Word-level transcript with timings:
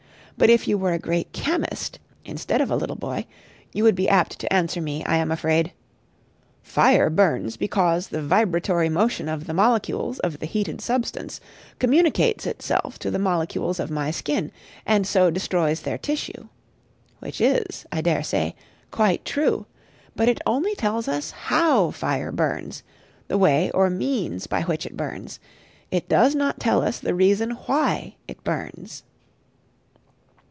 But 0.37 0.49
if 0.49 0.67
you 0.67 0.75
were 0.75 0.91
a 0.91 0.97
great 0.97 1.31
chemist, 1.33 1.99
instead 2.25 2.61
of 2.61 2.71
a 2.71 2.75
little 2.75 2.95
boy, 2.95 3.27
you 3.73 3.83
would 3.83 3.93
be 3.93 4.09
apt 4.09 4.39
to 4.39 4.51
answer 4.51 4.81
me, 4.81 5.03
I 5.05 5.17
am 5.17 5.29
afraid, 5.31 5.71
"Fire 6.63 7.11
burns 7.11 7.57
because 7.57 8.07
the 8.07 8.23
vibratory 8.23 8.89
motion 8.89 9.29
of 9.29 9.45
the 9.45 9.53
molecules 9.53 10.17
of 10.21 10.39
the 10.39 10.47
heated 10.47 10.81
substance 10.81 11.41
communicates 11.77 12.47
itself 12.47 12.97
to 12.99 13.11
the 13.11 13.19
molecules 13.19 13.79
of 13.79 13.91
my 13.91 14.09
skin, 14.09 14.51
and 14.83 15.05
so 15.05 15.29
destroys 15.29 15.81
their 15.81 15.99
tissue;" 15.99 16.47
which 17.19 17.39
is, 17.39 17.85
I 17.91 18.01
dare 18.01 18.23
say, 18.23 18.55
quite 18.89 19.23
true: 19.23 19.67
but 20.15 20.27
it 20.27 20.41
only 20.47 20.73
tells 20.73 21.07
us 21.07 21.29
how 21.29 21.91
fire 21.91 22.31
burns, 22.31 22.81
the 23.27 23.37
way 23.37 23.69
or 23.75 23.91
means 23.91 24.47
by 24.47 24.63
which 24.63 24.87
it 24.87 24.97
burns; 24.97 25.39
it 25.91 26.09
does 26.09 26.33
not 26.33 26.59
tell 26.59 26.81
us 26.81 26.97
the 26.99 27.13
reason 27.13 27.51
why 27.67 28.15
it 28.27 28.43
burns. 28.43 29.03